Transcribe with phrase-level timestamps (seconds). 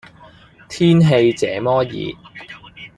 [0.67, 2.15] 天氣這麼熱